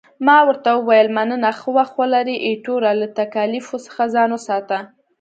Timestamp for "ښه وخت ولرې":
1.59-2.43